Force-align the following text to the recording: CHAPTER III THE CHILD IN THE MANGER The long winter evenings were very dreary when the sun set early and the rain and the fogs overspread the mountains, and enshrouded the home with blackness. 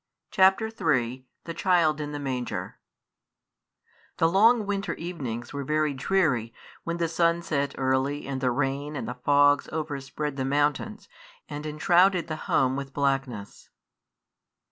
CHAPTER 0.31 0.65
III 0.71 1.27
THE 1.43 1.53
CHILD 1.53 2.01
IN 2.01 2.11
THE 2.11 2.17
MANGER 2.17 2.79
The 4.17 4.27
long 4.27 4.65
winter 4.65 4.95
evenings 4.95 5.53
were 5.53 5.63
very 5.63 5.93
dreary 5.93 6.55
when 6.83 6.97
the 6.97 7.07
sun 7.07 7.43
set 7.43 7.75
early 7.77 8.25
and 8.25 8.41
the 8.41 8.49
rain 8.49 8.95
and 8.95 9.07
the 9.07 9.13
fogs 9.23 9.69
overspread 9.71 10.37
the 10.37 10.43
mountains, 10.43 11.07
and 11.47 11.67
enshrouded 11.67 12.25
the 12.25 12.35
home 12.49 12.75
with 12.75 12.93
blackness. 12.95 13.69